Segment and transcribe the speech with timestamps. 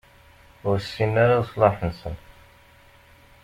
[0.67, 2.15] Ur ssinen ara leṣlaḥ-nsen.